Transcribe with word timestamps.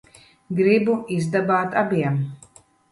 Gribu 0.59 0.95
izdabāt 1.19 1.81
abiem. 1.85 2.21